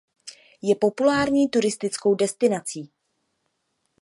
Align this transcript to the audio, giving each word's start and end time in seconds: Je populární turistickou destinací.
Je 0.61 0.75
populární 0.75 1.49
turistickou 1.49 2.15
destinací. 2.15 2.91